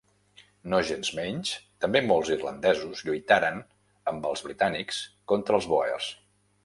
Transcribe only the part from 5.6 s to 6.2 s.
els bòers.